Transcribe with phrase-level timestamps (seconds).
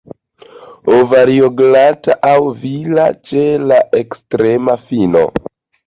[0.99, 5.29] Ovario glata aŭ vila ĉe la ekstrema fino.